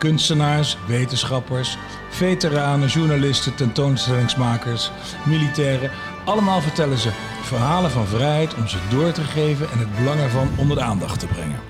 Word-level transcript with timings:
Kunstenaars, 0.00 0.76
wetenschappers, 0.86 1.78
veteranen, 2.08 2.88
journalisten, 2.88 3.54
tentoonstellingsmakers, 3.54 4.90
militairen. 5.26 5.90
Allemaal 6.24 6.60
vertellen 6.60 6.98
ze 6.98 7.10
verhalen 7.42 7.90
van 7.90 8.06
vrijheid 8.06 8.54
om 8.54 8.68
ze 8.68 8.78
door 8.90 9.12
te 9.12 9.22
geven 9.22 9.70
en 9.70 9.78
het 9.78 9.96
belang 9.96 10.20
ervan 10.20 10.48
onder 10.56 10.76
de 10.76 10.82
aandacht 10.82 11.20
te 11.20 11.26
brengen. 11.26 11.60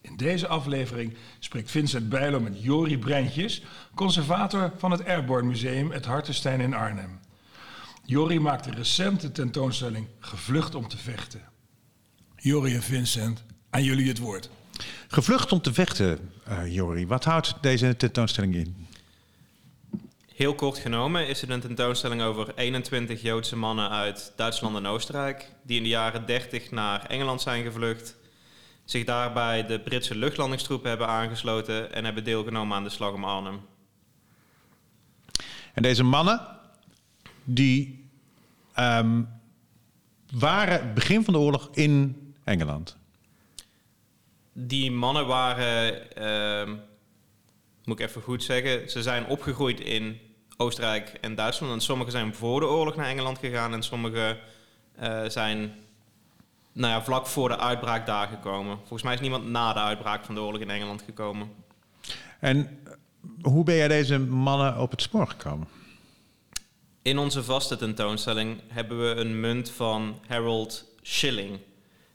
In 0.00 0.16
deze 0.16 0.46
aflevering 0.46 1.16
spreekt 1.38 1.70
Vincent 1.70 2.08
Bijlo 2.08 2.40
met 2.40 2.62
Jori 2.62 2.98
Brentjes, 2.98 3.62
conservator 3.94 4.72
van 4.76 4.90
het 4.90 5.06
Airborne 5.06 5.48
Museum 5.48 5.90
Het 5.90 6.04
Hartenstein 6.04 6.60
in 6.60 6.74
Arnhem. 6.74 7.23
Jori 8.06 8.40
maakte 8.40 8.70
recent 8.70 9.20
de 9.20 9.32
tentoonstelling 9.32 10.06
Gevlucht 10.20 10.74
om 10.74 10.88
te 10.88 10.96
vechten. 10.96 11.40
Jori 12.36 12.74
en 12.74 12.82
Vincent, 12.82 13.44
aan 13.70 13.82
jullie 13.82 14.08
het 14.08 14.18
woord. 14.18 14.50
Gevlucht 15.08 15.52
om 15.52 15.60
te 15.60 15.74
vechten, 15.74 16.32
uh, 16.48 16.74
Jori. 16.74 17.06
Wat 17.06 17.24
houdt 17.24 17.54
deze 17.60 17.96
tentoonstelling 17.96 18.54
in? 18.54 18.86
Heel 20.34 20.54
kort 20.54 20.78
genomen 20.78 21.28
is 21.28 21.40
het 21.40 21.50
een 21.50 21.60
tentoonstelling 21.60 22.22
over 22.22 22.52
21 22.54 23.22
Joodse 23.22 23.56
mannen 23.56 23.90
uit 23.90 24.32
Duitsland 24.36 24.76
en 24.76 24.86
Oostenrijk... 24.86 25.50
die 25.62 25.76
in 25.76 25.82
de 25.82 25.88
jaren 25.88 26.26
30 26.26 26.70
naar 26.70 27.06
Engeland 27.06 27.42
zijn 27.42 27.64
gevlucht... 27.64 28.16
zich 28.84 29.04
daarbij 29.04 29.66
de 29.66 29.80
Britse 29.80 30.14
luchtlandingstroepen 30.14 30.88
hebben 30.88 31.08
aangesloten... 31.08 31.92
en 31.92 32.04
hebben 32.04 32.24
deelgenomen 32.24 32.76
aan 32.76 32.84
de 32.84 32.90
slag 32.90 33.12
om 33.12 33.24
Arnhem. 33.24 33.60
En 35.74 35.82
deze 35.82 36.02
mannen, 36.02 36.40
die 37.44 38.08
um, 38.78 39.28
waren 40.32 40.94
begin 40.94 41.24
van 41.24 41.32
de 41.34 41.40
oorlog 41.40 41.68
in 41.72 42.16
Engeland? 42.44 42.96
Die 44.52 44.90
mannen 44.90 45.26
waren, 45.26 46.06
uh, 46.68 46.74
moet 47.84 48.00
ik 48.00 48.06
even 48.06 48.22
goed 48.22 48.42
zeggen, 48.42 48.90
ze 48.90 49.02
zijn 49.02 49.26
opgegroeid 49.26 49.80
in 49.80 50.18
Oostenrijk 50.56 51.18
en 51.20 51.34
Duitsland. 51.34 51.72
En 51.72 51.80
sommigen 51.80 52.12
zijn 52.12 52.34
voor 52.34 52.60
de 52.60 52.66
oorlog 52.66 52.96
naar 52.96 53.06
Engeland 53.06 53.38
gegaan 53.38 53.72
en 53.72 53.82
sommigen 53.82 54.38
uh, 55.02 55.28
zijn 55.28 55.72
nou 56.72 56.92
ja, 56.92 57.02
vlak 57.02 57.26
voor 57.26 57.48
de 57.48 57.58
uitbraak 57.58 58.06
daar 58.06 58.28
gekomen. 58.28 58.76
Volgens 58.78 59.02
mij 59.02 59.14
is 59.14 59.20
niemand 59.20 59.46
na 59.46 59.72
de 59.72 59.78
uitbraak 59.78 60.24
van 60.24 60.34
de 60.34 60.40
oorlog 60.40 60.60
in 60.60 60.70
Engeland 60.70 61.02
gekomen. 61.02 61.48
En 62.40 62.78
hoe 63.42 63.64
ben 63.64 63.74
jij 63.74 63.88
deze 63.88 64.18
mannen 64.18 64.78
op 64.78 64.90
het 64.90 65.02
spoor 65.02 65.26
gekomen? 65.26 65.68
In 67.04 67.18
onze 67.18 67.44
vaste 67.44 67.76
tentoonstelling 67.76 68.60
hebben 68.68 69.00
we 69.00 69.20
een 69.20 69.40
munt 69.40 69.70
van 69.70 70.20
Harold 70.26 70.84
Schilling. 71.02 71.58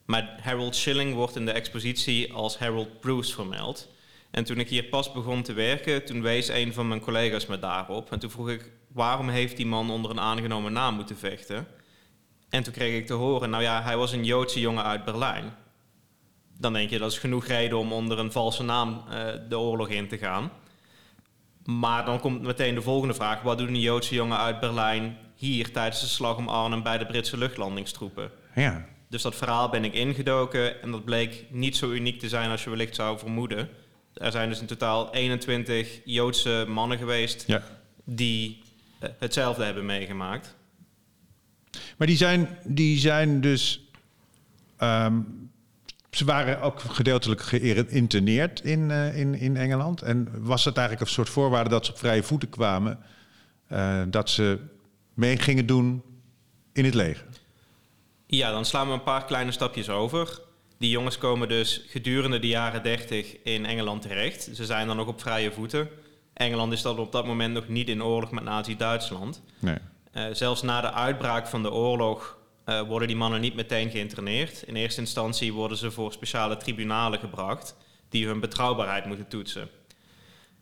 Maar 0.05 0.37
Harold 0.41 0.75
Schilling 0.75 1.13
wordt 1.13 1.35
in 1.35 1.45
de 1.45 1.51
expositie 1.51 2.33
als 2.33 2.57
Harold 2.57 2.99
Bruce 2.99 3.33
vermeld. 3.33 3.87
En 4.31 4.43
toen 4.43 4.59
ik 4.59 4.69
hier 4.69 4.83
pas 4.83 5.11
begon 5.11 5.43
te 5.43 5.53
werken, 5.53 6.05
toen 6.05 6.21
wees 6.21 6.47
een 6.47 6.73
van 6.73 6.87
mijn 6.87 6.99
collega's 6.99 7.45
me 7.45 7.59
daarop. 7.59 8.11
En 8.11 8.19
toen 8.19 8.29
vroeg 8.29 8.49
ik, 8.49 8.71
waarom 8.87 9.29
heeft 9.29 9.57
die 9.57 9.65
man 9.65 9.89
onder 9.89 10.11
een 10.11 10.19
aangenomen 10.19 10.73
naam 10.73 10.95
moeten 10.95 11.17
vechten? 11.17 11.67
En 12.49 12.63
toen 12.63 12.73
kreeg 12.73 12.99
ik 12.99 13.07
te 13.07 13.13
horen, 13.13 13.49
nou 13.49 13.63
ja, 13.63 13.81
hij 13.81 13.97
was 13.97 14.11
een 14.11 14.25
Joodse 14.25 14.59
jongen 14.59 14.83
uit 14.83 15.05
Berlijn. 15.05 15.55
Dan 16.57 16.73
denk 16.73 16.89
je, 16.89 16.99
dat 16.99 17.11
is 17.11 17.17
genoeg 17.17 17.45
reden 17.45 17.77
om 17.77 17.93
onder 17.93 18.19
een 18.19 18.31
valse 18.31 18.63
naam 18.63 19.03
uh, 19.09 19.33
de 19.49 19.59
oorlog 19.59 19.87
in 19.87 20.07
te 20.07 20.17
gaan. 20.17 20.51
Maar 21.65 22.05
dan 22.05 22.19
komt 22.19 22.41
meteen 22.41 22.75
de 22.75 22.81
volgende 22.81 23.13
vraag, 23.13 23.41
wat 23.41 23.57
doet 23.57 23.67
een 23.67 23.79
Joodse 23.79 24.15
jongen 24.15 24.37
uit 24.37 24.59
Berlijn 24.59 25.17
hier 25.35 25.71
tijdens 25.71 26.01
de 26.01 26.07
slag 26.07 26.37
om 26.37 26.47
Arnhem 26.47 26.83
bij 26.83 26.97
de 26.97 27.05
Britse 27.05 27.37
luchtlandingstroepen? 27.37 28.31
Ja. 28.55 28.85
Dus 29.09 29.21
dat 29.21 29.35
verhaal 29.35 29.69
ben 29.69 29.83
ik 29.83 29.93
ingedoken 29.93 30.81
en 30.81 30.91
dat 30.91 31.05
bleek 31.05 31.45
niet 31.49 31.77
zo 31.77 31.91
uniek 31.91 32.19
te 32.19 32.29
zijn 32.29 32.49
als 32.49 32.63
je 32.63 32.69
wellicht 32.69 32.95
zou 32.95 33.19
vermoeden. 33.19 33.69
Er 34.13 34.31
zijn 34.31 34.49
dus 34.49 34.59
in 34.59 34.65
totaal 34.65 35.13
21 35.13 35.99
Joodse 36.05 36.65
mannen 36.67 36.97
geweest 36.97 37.43
ja. 37.47 37.63
die 38.03 38.61
uh, 39.03 39.09
hetzelfde 39.19 39.63
hebben 39.63 39.85
meegemaakt. 39.85 40.55
Maar 41.97 42.07
die 42.07 42.17
zijn, 42.17 42.57
die 42.63 42.99
zijn 42.99 43.41
dus. 43.41 43.89
Um, 44.79 45.48
ze 46.11 46.25
waren 46.25 46.61
ook 46.61 46.79
gedeeltelijk 46.79 47.41
geïnterneerd 47.41 48.61
in, 48.61 48.89
uh, 48.89 49.17
in, 49.17 49.35
in 49.35 49.57
Engeland. 49.57 50.01
En 50.01 50.29
was 50.33 50.65
het 50.65 50.77
eigenlijk 50.77 51.07
een 51.07 51.13
soort 51.13 51.29
voorwaarde 51.29 51.69
dat 51.69 51.85
ze 51.85 51.91
op 51.91 51.97
vrije 51.97 52.23
voeten 52.23 52.49
kwamen, 52.49 52.99
uh, 53.71 54.01
dat 54.07 54.29
ze 54.29 54.59
mee 55.13 55.37
gingen 55.37 55.65
doen 55.65 56.03
in 56.73 56.85
het 56.85 56.93
leger? 56.93 57.25
Ja, 58.25 58.51
dan 58.51 58.65
slaan 58.65 58.87
we 58.87 58.93
een 58.93 59.03
paar 59.03 59.25
kleine 59.25 59.51
stapjes 59.51 59.89
over. 59.89 60.39
Die 60.77 60.89
jongens 60.89 61.17
komen 61.17 61.47
dus 61.47 61.85
gedurende 61.87 62.39
de 62.39 62.47
jaren 62.47 62.83
30 62.83 63.35
in 63.43 63.65
Engeland 63.65 64.01
terecht. 64.01 64.49
Ze 64.53 64.65
zijn 64.65 64.87
dan 64.87 64.95
nog 64.95 65.07
op 65.07 65.21
vrije 65.21 65.51
voeten. 65.51 65.89
Engeland 66.33 66.73
is 66.73 66.81
dan 66.81 66.99
op 66.99 67.11
dat 67.11 67.25
moment 67.25 67.53
nog 67.53 67.67
niet 67.67 67.89
in 67.89 68.03
oorlog 68.03 68.31
met 68.31 68.43
Nazi-Duitsland. 68.43 69.41
Nee. 69.59 69.77
Uh, 70.13 70.23
zelfs 70.31 70.61
na 70.61 70.81
de 70.81 70.91
uitbraak 70.91 71.47
van 71.47 71.63
de 71.63 71.71
oorlog 71.71 72.37
uh, 72.69 72.81
worden 72.81 73.07
die 73.07 73.17
mannen 73.17 73.41
niet 73.41 73.55
meteen 73.55 73.89
geïnterneerd. 73.89 74.63
In 74.65 74.75
eerste 74.75 75.01
instantie 75.01 75.53
worden 75.53 75.77
ze 75.77 75.91
voor 75.91 76.11
speciale 76.11 76.57
tribunalen 76.57 77.19
gebracht 77.19 77.75
die 78.09 78.27
hun 78.27 78.39
betrouwbaarheid 78.39 79.05
moeten 79.05 79.27
toetsen. 79.27 79.69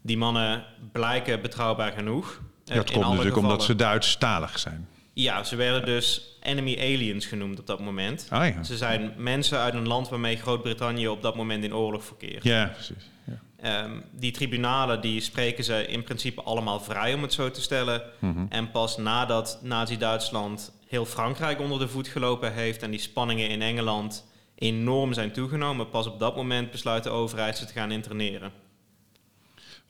Die 0.01 0.17
mannen 0.17 0.65
blijken 0.91 1.41
betrouwbaar 1.41 1.91
genoeg. 1.91 2.41
Uh, 2.65 2.75
dat 2.75 2.91
komt 2.91 3.05
natuurlijk 3.05 3.23
gevallen. 3.23 3.49
omdat 3.49 3.63
ze 3.63 3.75
Duitsstalig 3.75 4.59
zijn. 4.59 4.87
Ja, 5.13 5.43
ze 5.43 5.55
werden 5.55 5.85
dus 5.85 6.37
enemy 6.41 6.77
aliens 6.79 7.25
genoemd 7.25 7.59
op 7.59 7.67
dat 7.67 7.79
moment. 7.79 8.27
Ah, 8.29 8.47
ja. 8.47 8.63
Ze 8.63 8.77
zijn 8.77 9.13
mensen 9.17 9.59
uit 9.59 9.73
een 9.73 9.87
land 9.87 10.09
waarmee 10.09 10.37
Groot-Brittannië 10.37 11.07
op 11.07 11.21
dat 11.21 11.35
moment 11.35 11.63
in 11.63 11.75
oorlog 11.75 12.03
verkeert. 12.03 12.43
Ja, 12.43 12.65
precies. 12.65 13.09
Ja. 13.23 13.83
Um, 13.83 14.03
die 14.11 14.31
tribunalen 14.31 15.01
die 15.01 15.21
spreken 15.21 15.63
ze 15.63 15.87
in 15.87 16.03
principe 16.03 16.41
allemaal 16.41 16.79
vrij, 16.79 17.13
om 17.13 17.21
het 17.21 17.33
zo 17.33 17.51
te 17.51 17.61
stellen. 17.61 18.01
Mm 18.19 18.33
-hmm. 18.33 18.45
En 18.49 18.71
pas 18.71 18.97
nadat 18.97 19.59
Nazi-Duitsland 19.61 20.71
heel 20.87 21.05
Frankrijk 21.05 21.59
onder 21.59 21.79
de 21.79 21.87
voet 21.87 22.07
gelopen 22.07 22.53
heeft 22.53 22.83
en 22.83 22.91
die 22.91 22.99
spanningen 22.99 23.49
in 23.49 23.61
Engeland 23.61 24.25
enorm 24.55 25.13
zijn 25.13 25.31
toegenomen, 25.31 25.89
pas 25.89 26.07
op 26.07 26.19
dat 26.19 26.35
moment 26.35 26.71
besluit 26.71 27.03
de 27.03 27.09
overheid 27.09 27.57
ze 27.57 27.65
te 27.65 27.73
gaan 27.73 27.91
interneren. 27.91 28.51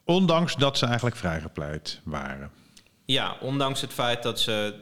Ondanks 0.04 0.56
dat 0.56 0.78
ze 0.78 0.86
eigenlijk 0.86 1.16
vrijgepleit 1.16 2.00
waren. 2.04 2.52
Ja, 3.06 3.38
ondanks 3.42 3.82
het 3.82 3.94
feit 3.94 4.24
dat 4.24 4.40
ze 4.40 4.76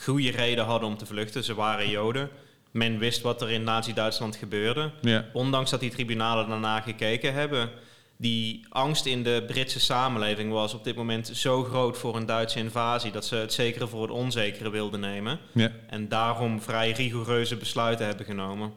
goede 0.00 0.30
reden 0.30 0.64
hadden 0.64 0.88
om 0.88 0.96
te 0.96 1.06
vluchten. 1.06 1.44
Ze 1.44 1.54
waren 1.54 1.88
Joden. 1.88 2.30
Men 2.70 2.98
wist 2.98 3.20
wat 3.20 3.42
er 3.42 3.50
in 3.50 3.64
Nazi-Duitsland 3.64 4.36
gebeurde. 4.36 4.92
Ja. 5.00 5.24
Ondanks 5.32 5.70
dat 5.70 5.80
die 5.80 5.90
tribunalen 5.90 6.48
daarna 6.48 6.80
gekeken 6.80 7.34
hebben. 7.34 7.70
Die 8.16 8.66
angst 8.68 9.06
in 9.06 9.22
de 9.22 9.44
Britse 9.46 9.80
samenleving 9.80 10.52
was 10.52 10.74
op 10.74 10.84
dit 10.84 10.96
moment 10.96 11.30
zo 11.32 11.64
groot 11.64 11.98
voor 11.98 12.16
een 12.16 12.26
Duitse 12.26 12.58
invasie 12.58 13.12
dat 13.12 13.24
ze 13.24 13.36
het 13.36 13.52
zekere 13.52 13.86
voor 13.86 14.02
het 14.02 14.10
onzekere 14.10 14.70
wilden 14.70 15.00
nemen. 15.00 15.38
Ja. 15.52 15.70
En 15.86 16.08
daarom 16.08 16.60
vrij 16.60 16.90
rigoureuze 16.90 17.56
besluiten 17.56 18.06
hebben 18.06 18.26
genomen. 18.26 18.72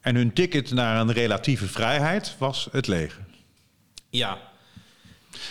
En 0.00 0.14
hun 0.14 0.32
ticket 0.32 0.70
naar 0.70 1.00
een 1.00 1.12
relatieve 1.12 1.66
vrijheid 1.66 2.36
was 2.38 2.68
het 2.72 2.86
leger. 2.86 3.24
Ja, 4.10 4.38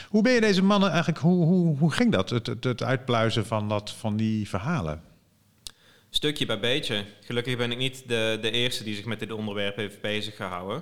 hoe 0.09 0.23
ben 0.23 0.33
je 0.33 0.41
deze 0.41 0.63
mannen 0.63 0.89
eigenlijk, 0.89 1.19
hoe, 1.19 1.45
hoe, 1.45 1.77
hoe 1.77 1.91
ging 1.91 2.11
dat, 2.11 2.29
het, 2.29 2.47
het, 2.47 2.63
het 2.63 2.83
uitpluizen 2.83 3.45
van, 3.45 3.69
dat, 3.69 3.91
van 3.91 4.17
die 4.17 4.49
verhalen? 4.49 5.03
Stukje 6.09 6.45
bij 6.45 6.59
beetje. 6.59 7.05
Gelukkig 7.21 7.57
ben 7.57 7.71
ik 7.71 7.77
niet 7.77 8.03
de, 8.07 8.37
de 8.41 8.51
eerste 8.51 8.83
die 8.83 8.95
zich 8.95 9.05
met 9.05 9.19
dit 9.19 9.31
onderwerp 9.31 9.75
heeft 9.75 10.01
bezig 10.01 10.35
gehouden. 10.35 10.81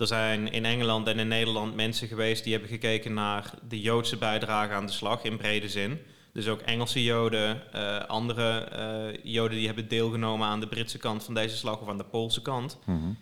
Er 0.00 0.06
zijn 0.06 0.52
in 0.52 0.64
Engeland 0.64 1.06
en 1.06 1.18
in 1.18 1.28
Nederland 1.28 1.74
mensen 1.74 2.08
geweest 2.08 2.42
die 2.42 2.52
hebben 2.52 2.70
gekeken 2.70 3.14
naar 3.14 3.50
de 3.68 3.80
Joodse 3.80 4.16
bijdrage 4.16 4.72
aan 4.72 4.86
de 4.86 4.92
slag 4.92 5.22
in 5.22 5.36
brede 5.36 5.68
zin. 5.68 5.98
Dus 6.32 6.48
ook 6.48 6.60
Engelse 6.60 7.04
Joden, 7.04 7.62
uh, 7.74 7.98
andere 7.98 8.68
uh, 8.72 9.32
Joden 9.32 9.56
die 9.56 9.66
hebben 9.66 9.88
deelgenomen 9.88 10.46
aan 10.46 10.60
de 10.60 10.68
Britse 10.68 10.98
kant 10.98 11.24
van 11.24 11.34
deze 11.34 11.56
slag 11.56 11.80
of 11.80 11.88
aan 11.88 11.98
de 11.98 12.04
Poolse 12.04 12.42
kant. 12.42 12.78
Mm 12.84 12.98
-hmm. 13.00 13.16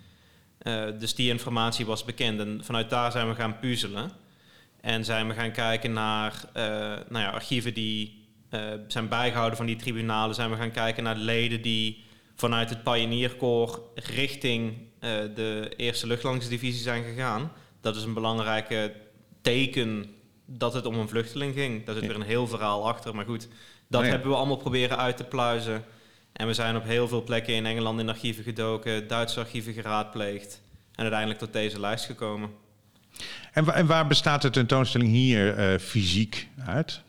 uh, 0.73 0.99
dus 1.01 1.15
die 1.15 1.31
informatie 1.31 1.87
was 1.87 2.05
bekend 2.05 2.41
en 2.41 2.61
vanuit 2.65 2.91
daar 2.91 3.13
zijn 3.13 3.29
we 3.29 3.35
gaan 3.35 3.59
puzzelen. 3.59 4.11
En 4.81 5.05
zijn 5.05 5.29
we 5.29 5.35
gaan 5.35 5.53
kijken 5.53 5.93
naar 5.93 6.45
nou 7.09 7.19
ja, 7.19 7.31
archieven 7.31 7.75
die 7.75 8.27
zijn 8.89 9.09
bijgehouden 9.09 9.57
van 9.57 9.67
die 9.67 9.77
tribunalen. 9.77 10.35
Zijn 10.35 10.51
we 10.51 10.57
gaan 10.57 10.71
kijken 10.71 11.03
naar 11.03 11.17
leden 11.17 11.63
die 11.63 12.05
vanuit 12.35 12.71
het 12.71 12.83
Pioneer 12.83 13.37
Corps 13.37 13.79
richting 13.95 14.88
de 15.35 15.73
eerste 15.77 16.07
luchtlandingsdivisie 16.07 16.83
zijn 16.83 17.05
gegaan. 17.05 17.53
Dat 17.81 17.97
is 17.97 18.03
een 18.03 18.15
belangrijke 18.15 18.93
teken 19.41 20.11
dat 20.47 20.75
het 20.75 20.87
om 20.87 20.95
een 20.95 21.09
vluchteling 21.09 21.55
ging. 21.55 21.85
Daar 21.85 21.95
zit 21.95 22.07
weer 22.07 22.15
een 22.15 22.23
heel 22.23 22.47
verhaal 22.47 22.89
achter. 22.89 23.15
Maar 23.15 23.25
goed, 23.25 23.49
Dat 23.89 24.01
Oh 24.01 24.07
ja. 24.07 24.13
hebben 24.13 24.31
we 24.31 24.37
allemaal 24.37 24.57
proberen 24.57 24.99
uit 24.99 25.17
te 25.17 25.25
pluizen. 25.25 25.85
En 26.33 26.47
we 26.47 26.55
zijn 26.55 26.77
op 26.77 26.85
heel 26.85 27.09
veel 27.09 27.23
plekken 27.25 27.55
in 27.55 27.67
Engeland 27.67 28.01
in 28.01 28.09
archieven 28.09 28.45
gedoken, 28.45 29.09
Duitse 29.09 29.41
archieven 29.41 29.73
geraadpleegd. 29.73 30.61
En 30.95 31.01
uiteindelijk 31.03 31.39
tot 31.41 31.53
deze 31.53 31.81
lijst 31.81 32.05
gekomen. 32.05 32.51
En, 33.53 33.65
wa- 33.65 33.73
en 33.75 33.87
waar 33.87 34.07
bestaat 34.07 34.43
de 34.43 34.51
tentoonstelling 34.51 35.11
hier 35.11 35.55
eh, 35.55 35.79
fysiek 35.79 36.49
uit? 36.67 37.01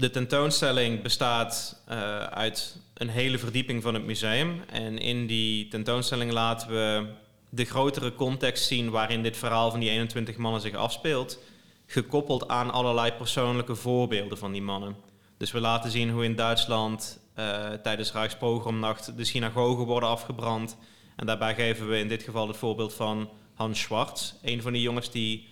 De 0.00 0.10
tentoonstelling 0.10 1.02
bestaat 1.02 1.82
eh, 1.86 2.22
uit 2.22 2.76
een 2.94 3.08
hele 3.08 3.38
verdieping 3.38 3.82
van 3.82 3.94
het 3.94 4.04
museum. 4.04 4.62
En 4.70 4.98
in 4.98 5.26
die 5.26 5.68
tentoonstelling 5.68 6.32
laten 6.32 6.68
we 6.68 7.06
de 7.48 7.64
grotere 7.64 8.14
context 8.14 8.66
zien 8.66 8.90
waarin 8.90 9.22
dit 9.22 9.36
verhaal 9.36 9.70
van 9.70 9.80
die 9.80 9.90
21 9.90 10.36
mannen 10.36 10.60
zich 10.60 10.74
afspeelt. 10.74 11.38
Gekoppeld 11.86 12.48
aan 12.48 12.70
allerlei 12.70 13.12
persoonlijke 13.12 13.74
voorbeelden 13.74 14.38
van 14.38 14.52
die 14.52 14.62
mannen. 14.62 14.96
Dus 15.36 15.50
we 15.50 15.60
laten 15.60 15.90
zien 15.90 16.10
hoe 16.10 16.24
in 16.24 16.36
Duitsland 16.36 17.20
eh, 17.34 17.70
tijdens 17.82 18.12
Rijkspogromnacht 18.12 19.16
de 19.16 19.24
synagogen 19.24 19.84
worden 19.84 20.08
afgebrand. 20.08 20.76
En 21.16 21.26
daarbij 21.26 21.54
geven 21.54 21.88
we 21.88 21.98
in 21.98 22.08
dit 22.08 22.22
geval 22.22 22.48
het 22.48 22.56
voorbeeld 22.56 22.94
van 22.94 23.30
Hans 23.54 23.80
Schwartz, 23.80 24.32
een 24.42 24.62
van 24.62 24.72
die 24.72 24.82
jongens 24.82 25.10
die 25.10 25.48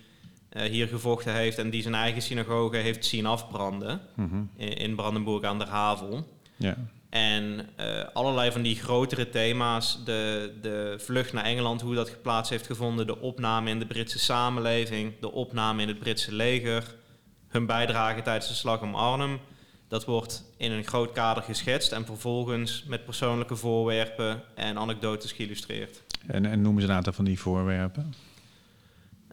eh, 0.49 0.63
hier 0.63 0.87
gevochten 0.87 1.33
heeft 1.33 1.57
en 1.57 1.69
die 1.69 1.81
zijn 1.81 1.95
eigen 1.95 2.21
synagoge 2.21 2.77
heeft 2.77 3.05
zien 3.05 3.25
afbranden 3.25 4.01
in, 4.55 4.77
in 4.77 4.95
Brandenburg 4.95 5.43
aan 5.43 5.59
der 5.59 5.67
Havel. 5.67 6.27
Ja. 6.55 6.77
En 7.09 7.69
eh, 7.75 8.03
allerlei 8.13 8.51
van 8.51 8.61
die 8.61 8.75
grotere 8.75 9.29
thema's, 9.29 10.03
de, 10.05 10.53
de 10.61 10.95
vlucht 10.97 11.33
naar 11.33 11.43
Engeland, 11.43 11.81
hoe 11.81 11.95
dat 11.95 12.09
geplaatst 12.09 12.51
heeft 12.51 12.65
gevonden, 12.65 13.07
de 13.07 13.19
opname 13.19 13.69
in 13.69 13.79
de 13.79 13.85
Britse 13.85 14.19
samenleving, 14.19 15.13
de 15.19 15.31
opname 15.31 15.81
in 15.81 15.87
het 15.87 15.99
Britse 15.99 16.35
leger, 16.35 16.95
hun 17.47 17.65
bijdrage 17.65 18.21
tijdens 18.21 18.47
de 18.47 18.53
slag 18.53 18.81
om 18.81 18.95
Arnhem. 18.95 19.39
Dat 19.87 20.05
wordt 20.05 20.43
in 20.57 20.71
een 20.71 20.83
groot 20.83 21.11
kader 21.11 21.43
geschetst 21.43 21.91
en 21.91 22.05
vervolgens 22.05 22.83
met 22.87 23.05
persoonlijke 23.05 23.55
voorwerpen 23.55 24.41
en 24.55 24.77
anekdotes 24.77 25.31
geïllustreerd. 25.31 26.03
En, 26.27 26.45
en 26.45 26.61
noemen 26.61 26.81
ze 26.81 26.87
een 26.87 26.95
aantal 26.95 27.13
van 27.13 27.25
die 27.25 27.39
voorwerpen. 27.39 28.13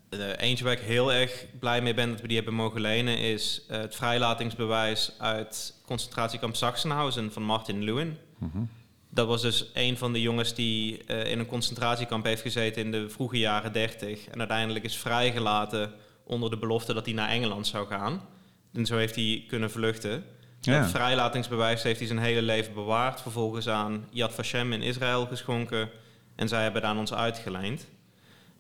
De 0.08 0.36
eentje 0.38 0.64
waar 0.64 0.72
ik 0.72 0.78
heel 0.78 1.12
erg 1.12 1.44
blij 1.58 1.82
mee 1.82 1.94
ben 1.94 2.10
dat 2.10 2.20
we 2.20 2.26
die 2.26 2.36
hebben 2.36 2.54
mogen 2.54 2.80
lenen 2.80 3.18
is 3.18 3.62
eh, 3.68 3.78
het 3.78 3.96
vrijlatingsbewijs 3.96 5.12
uit 5.18 5.74
concentratiekamp 5.86 6.56
Sachsenhausen 6.56 7.32
van 7.32 7.42
Martin 7.42 7.84
Lewin. 7.84 8.18
Dat 9.10 9.26
was 9.26 9.42
dus 9.42 9.70
een 9.74 9.96
van 9.96 10.12
de 10.12 10.20
jongens 10.20 10.54
die 10.54 11.04
eh, 11.04 11.30
in 11.30 11.38
een 11.38 11.46
concentratiekamp 11.46 12.24
heeft 12.24 12.42
gezeten 12.42 12.82
in 12.82 12.90
de 12.90 13.08
vroege 13.08 13.38
jaren 13.38 13.72
30 13.72 14.28
en 14.28 14.38
uiteindelijk 14.38 14.84
is 14.84 14.96
vrijgelaten 14.96 15.92
onder 16.24 16.50
de 16.50 16.58
belofte 16.58 16.94
dat 16.94 17.04
hij 17.04 17.14
naar 17.14 17.28
Engeland 17.28 17.66
zou 17.66 17.86
gaan. 17.86 18.20
En 18.72 18.86
zo 18.86 18.96
heeft 18.96 19.14
hij 19.14 19.44
kunnen 19.48 19.70
vluchten. 19.70 20.24
Ja. 20.60 20.80
Dat 20.80 20.90
vrijlatingsbewijs 20.90 21.82
heeft 21.82 21.98
hij 21.98 22.08
zijn 22.08 22.18
hele 22.18 22.42
leven 22.42 22.74
bewaard, 22.74 23.20
vervolgens 23.20 23.68
aan 23.68 24.06
Yad 24.10 24.34
Vashem 24.34 24.72
in 24.72 24.82
Israël 24.82 25.26
geschonken 25.26 25.90
en 26.34 26.48
zij 26.48 26.62
hebben 26.62 26.80
het 26.80 26.90
aan 26.90 26.98
ons 26.98 27.14
uitgeleend. 27.14 27.86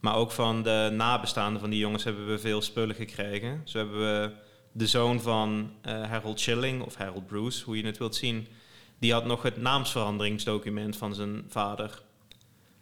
Maar 0.00 0.14
ook 0.14 0.30
van 0.30 0.62
de 0.62 0.92
nabestaanden 0.92 1.60
van 1.60 1.70
die 1.70 1.78
jongens 1.78 2.04
hebben 2.04 2.26
we 2.26 2.38
veel 2.38 2.62
spullen 2.62 2.94
gekregen. 2.94 3.60
Zo 3.64 3.78
hebben 3.78 3.98
we 3.98 4.32
de 4.72 4.86
zoon 4.86 5.20
van 5.20 5.70
eh, 5.82 6.02
Harold 6.02 6.40
Schilling, 6.40 6.82
of 6.82 6.94
Harold 6.94 7.26
Bruce, 7.26 7.64
hoe 7.64 7.76
je 7.76 7.86
het 7.86 7.98
wilt 7.98 8.16
zien. 8.16 8.46
Die 8.98 9.12
had 9.12 9.24
nog 9.24 9.42
het 9.42 9.56
naamsveranderingsdocument 9.56 10.96
van 10.96 11.14
zijn 11.14 11.44
vader. 11.48 12.02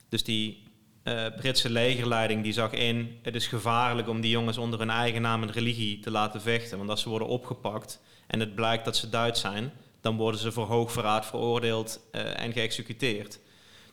Dus 0.08 0.24
die 0.24 0.62
eh, 1.02 1.26
Britse 1.36 1.70
legerleiding 1.70 2.42
die 2.42 2.52
zag 2.52 2.72
in... 2.72 3.18
het 3.22 3.34
is 3.34 3.46
gevaarlijk 3.46 4.08
om 4.08 4.20
die 4.20 4.30
jongens 4.30 4.58
onder 4.58 4.78
hun 4.78 4.90
eigen 4.90 5.22
naam 5.22 5.42
en 5.42 5.52
religie 5.52 6.00
te 6.00 6.10
laten 6.10 6.40
vechten. 6.40 6.78
Want 6.78 6.90
als 6.90 7.00
ze 7.00 7.08
worden 7.08 7.28
opgepakt 7.28 8.00
en 8.26 8.40
het 8.40 8.54
blijkt 8.54 8.84
dat 8.84 8.96
ze 8.96 9.08
Duits 9.08 9.40
zijn... 9.40 9.72
dan 10.00 10.16
worden 10.16 10.40
ze 10.40 10.52
voor 10.52 10.66
hoogverraad 10.66 11.26
veroordeeld 11.26 12.00
eh, 12.12 12.40
en 12.40 12.52
geëxecuteerd. 12.52 13.40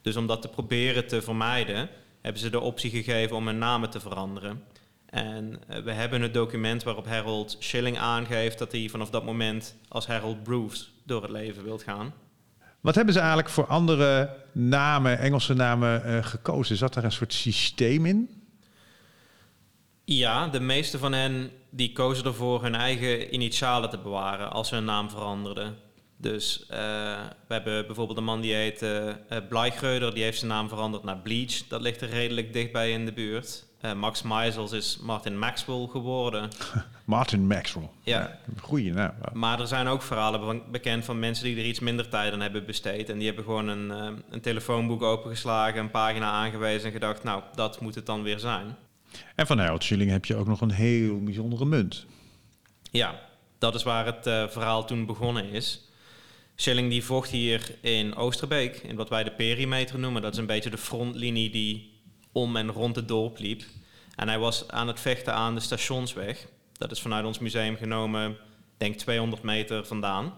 Dus 0.01 0.15
om 0.15 0.27
dat 0.27 0.41
te 0.41 0.47
proberen 0.47 1.07
te 1.07 1.21
vermijden, 1.21 1.89
hebben 2.21 2.41
ze 2.41 2.49
de 2.49 2.59
optie 2.59 2.89
gegeven 2.89 3.35
om 3.35 3.47
hun 3.47 3.57
namen 3.57 3.89
te 3.89 3.99
veranderen. 3.99 4.63
En 5.05 5.59
eh, 5.67 5.83
we 5.83 5.91
hebben 5.91 6.21
het 6.21 6.33
document 6.33 6.83
waarop 6.83 7.07
Harold 7.07 7.55
Schilling 7.59 7.97
aangeeft 7.97 8.57
dat 8.57 8.71
hij 8.71 8.87
vanaf 8.89 9.09
dat 9.09 9.25
moment 9.25 9.75
als 9.87 10.07
Harold 10.07 10.43
Bruce 10.43 10.85
door 11.05 11.21
het 11.21 11.31
leven 11.31 11.63
wilt 11.63 11.83
gaan. 11.83 12.13
Wat 12.81 12.95
hebben 12.95 13.13
ze 13.13 13.19
eigenlijk 13.19 13.49
voor 13.49 13.65
andere 13.65 14.35
namen, 14.51 15.19
Engelse 15.19 15.53
namen, 15.53 16.03
eh, 16.03 16.25
gekozen? 16.25 16.77
Zat 16.77 16.95
er 16.95 17.03
een 17.03 17.11
soort 17.11 17.33
systeem 17.33 18.05
in? 18.05 18.29
Ja, 20.05 20.47
de 20.47 20.59
meeste 20.59 20.97
van 20.97 21.13
hen 21.13 21.51
die 21.69 21.91
kozen 21.91 22.25
ervoor 22.25 22.63
hun 22.63 22.75
eigen 22.75 23.33
initialen 23.33 23.89
te 23.89 23.97
bewaren 23.97 24.51
als 24.51 24.67
ze 24.67 24.75
hun 24.75 24.85
naam 24.85 25.09
veranderden. 25.09 25.75
Dus 26.21 26.65
eh, 26.69 26.77
we 27.47 27.53
hebben 27.53 27.85
bijvoorbeeld 27.85 28.17
een 28.17 28.23
man 28.23 28.41
die 28.41 28.53
heet 28.53 28.81
eh 28.81 29.09
eh, 29.09 29.15
Bleicheuder, 29.49 30.13
die 30.13 30.23
heeft 30.23 30.37
zijn 30.37 30.51
naam 30.51 30.69
veranderd 30.69 31.03
naar 31.03 31.17
Bleach. 31.17 31.67
Dat 31.67 31.81
ligt 31.81 32.01
er 32.01 32.09
redelijk 32.09 32.53
dichtbij 32.53 32.91
in 32.91 33.05
de 33.05 33.13
buurt. 33.13 33.65
Max 33.95 34.21
Meisels 34.21 34.71
is 34.71 34.99
Martin 35.01 35.37
Maxwell 35.39 35.87
geworden. 35.91 36.49
Martin 37.05 37.47
Maxwell. 37.47 37.89
Ja. 38.03 38.37
Goeie 38.59 38.93
naam. 38.93 39.13
Maar 39.33 39.59
er 39.59 39.67
zijn 39.67 39.87
ook 39.87 40.01
verhalen 40.01 40.39
be- 40.39 40.71
bekend 40.71 41.05
van 41.05 41.19
mensen 41.19 41.45
die 41.45 41.57
er 41.57 41.65
iets 41.65 41.79
minder 41.79 42.09
tijd 42.09 42.33
aan 42.33 42.41
hebben 42.41 42.65
besteed. 42.65 43.09
En 43.09 43.17
die 43.17 43.25
hebben 43.27 43.43
gewoon 43.43 43.67
een, 43.67 43.89
een 44.29 44.41
telefoonboek 44.41 45.01
opengeslagen, 45.01 45.79
een 45.79 45.91
pagina 45.91 46.31
aangewezen 46.31 46.85
en 46.85 46.91
gedacht, 46.91 47.23
nou, 47.23 47.43
dat 47.55 47.81
moet 47.81 47.95
het 47.95 48.05
dan 48.05 48.23
weer 48.23 48.39
zijn. 48.39 48.75
En 49.35 49.47
van 49.47 49.59
Harold 49.59 49.83
Schilling 49.83 50.11
heb 50.11 50.25
je 50.25 50.35
ook 50.35 50.47
nog 50.47 50.61
een 50.61 50.71
heel 50.71 51.23
bijzondere 51.23 51.65
munt. 51.65 52.05
Ja, 52.91 53.19
dat 53.57 53.75
is 53.75 53.83
waar 53.83 54.05
het 54.05 54.51
verhaal 54.51 54.85
toen 54.85 55.05
begonnen 55.05 55.49
is. 55.49 55.81
Schilling 56.61 56.89
die 56.89 57.03
vocht 57.03 57.29
hier 57.29 57.75
in 57.81 58.15
Oosterbeek, 58.15 58.75
in 58.75 58.95
wat 58.95 59.09
wij 59.09 59.23
de 59.23 59.31
perimeter 59.31 59.99
noemen. 59.99 60.21
Dat 60.21 60.33
is 60.33 60.37
een 60.37 60.45
beetje 60.45 60.69
de 60.69 60.77
frontlinie 60.77 61.49
die 61.49 61.99
om 62.31 62.55
en 62.55 62.71
rond 62.71 62.95
het 62.95 63.07
dorp 63.07 63.39
liep. 63.39 63.63
En 64.15 64.27
hij 64.27 64.39
was 64.39 64.67
aan 64.67 64.87
het 64.87 64.99
vechten 64.99 65.33
aan 65.33 65.55
de 65.55 65.61
stationsweg. 65.61 66.47
Dat 66.73 66.91
is 66.91 67.01
vanuit 67.01 67.25
ons 67.25 67.39
museum 67.39 67.75
genomen, 67.75 68.37
denk 68.77 68.95
200 68.95 69.43
meter 69.43 69.85
vandaan. 69.85 70.33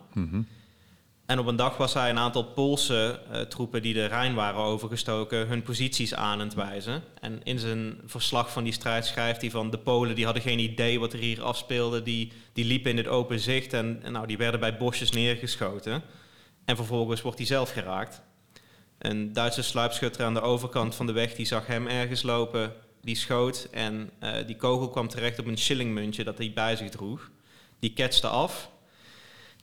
En 1.25 1.39
op 1.39 1.47
een 1.47 1.55
dag 1.55 1.77
was 1.77 1.93
hij 1.93 2.09
een 2.09 2.17
aantal 2.17 2.43
Poolse 2.43 3.19
eh, 3.31 3.41
troepen 3.41 3.81
die 3.81 3.93
de 3.93 4.05
Rijn 4.05 4.33
waren 4.33 4.61
overgestoken 4.61 5.47
hun 5.47 5.61
posities 5.61 6.13
aan 6.13 6.39
het 6.39 6.53
wijzen. 6.53 7.03
En 7.19 7.39
in 7.43 7.59
zijn 7.59 8.01
verslag 8.05 8.51
van 8.51 8.63
die 8.63 8.73
strijd 8.73 9.05
schrijft 9.05 9.41
hij 9.41 9.51
van 9.51 9.69
de 9.69 9.77
Polen 9.77 10.15
die 10.15 10.25
hadden 10.25 10.43
geen 10.43 10.59
idee 10.59 10.99
wat 10.99 11.13
er 11.13 11.19
hier 11.19 11.43
afspeelde. 11.43 12.03
Die, 12.03 12.31
die 12.53 12.65
liepen 12.65 12.91
in 12.91 12.97
het 12.97 13.07
open 13.07 13.39
zicht 13.39 13.73
en, 13.73 14.01
nou, 14.11 14.27
die 14.27 14.37
werden 14.37 14.59
bij 14.59 14.77
bosjes 14.77 15.11
neergeschoten. 15.11 16.01
En 16.65 16.75
vervolgens 16.75 17.21
wordt 17.21 17.37
hij 17.37 17.47
zelf 17.47 17.71
geraakt. 17.71 18.21
Een 18.97 19.33
Duitse 19.33 19.63
sluipschutter 19.63 20.25
aan 20.25 20.33
de 20.33 20.41
overkant 20.41 20.95
van 20.95 21.05
de 21.05 21.13
weg 21.13 21.35
die 21.35 21.45
zag 21.45 21.67
hem 21.67 21.87
ergens 21.87 22.21
lopen. 22.21 22.73
Die 23.01 23.15
schoot 23.15 23.67
en 23.71 24.09
eh, 24.19 24.45
die 24.45 24.55
kogel 24.55 24.89
kwam 24.89 25.07
terecht 25.07 25.39
op 25.39 25.45
een 25.45 25.57
shillingmuntje 25.57 26.23
dat 26.23 26.37
hij 26.37 26.51
bij 26.53 26.75
zich 26.75 26.89
droeg. 26.89 27.31
Die 27.79 27.93
ketste 27.93 28.27
af. 28.27 28.71